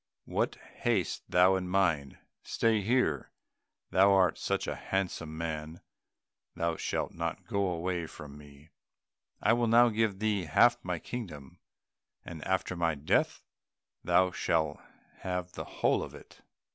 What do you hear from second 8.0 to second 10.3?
from me. I will now give